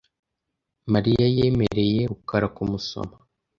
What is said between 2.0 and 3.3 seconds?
rukara kumusoma.